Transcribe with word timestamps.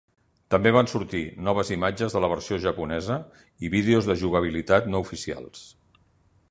També 0.53 0.69
van 0.75 0.87
sortir 0.93 1.21
noves 1.49 1.69
imatges 1.75 2.15
de 2.17 2.23
la 2.25 2.31
versió 2.33 2.59
japonesa 2.65 3.19
i 3.67 3.73
vídeos 3.77 4.09
de 4.13 4.15
jugabilitat 4.25 4.89
no 4.95 5.03
oficials. 5.07 5.63